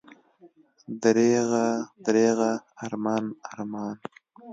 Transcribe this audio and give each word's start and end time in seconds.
دریغه، 1.01 1.65
دریغه، 2.05 2.51
ارمان، 2.85 3.25
ارمان! 3.51 3.95